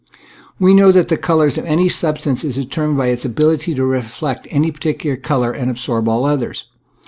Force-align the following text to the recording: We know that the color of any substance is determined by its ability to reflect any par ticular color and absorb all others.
We 0.59 0.73
know 0.73 0.91
that 0.93 1.09
the 1.09 1.15
color 1.17 1.45
of 1.45 1.59
any 1.59 1.87
substance 1.87 2.43
is 2.43 2.55
determined 2.55 2.97
by 2.97 3.09
its 3.09 3.23
ability 3.23 3.75
to 3.75 3.85
reflect 3.85 4.47
any 4.49 4.71
par 4.71 4.93
ticular 4.93 5.21
color 5.21 5.51
and 5.51 5.69
absorb 5.69 6.07
all 6.09 6.25
others. 6.25 6.65